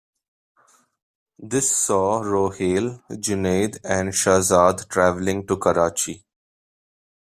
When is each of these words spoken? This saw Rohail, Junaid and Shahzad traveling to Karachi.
This 1.37 1.69
saw 1.77 2.21
Rohail, 2.21 3.03
Junaid 3.11 3.77
and 3.83 4.09
Shahzad 4.09 4.89
traveling 4.89 5.45
to 5.45 5.57
Karachi. 5.57 6.25